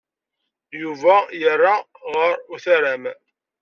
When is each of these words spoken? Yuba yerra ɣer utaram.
Yuba 0.81 1.15
yerra 1.41 1.75
ɣer 2.15 2.33
utaram. 2.53 3.03